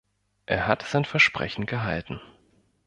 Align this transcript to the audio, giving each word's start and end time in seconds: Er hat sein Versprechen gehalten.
Er 0.47 0.65
hat 0.65 0.81
sein 0.81 1.05
Versprechen 1.05 1.67
gehalten. 1.67 2.19